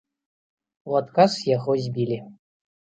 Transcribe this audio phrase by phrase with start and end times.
[0.93, 2.19] У адказ яго збілі.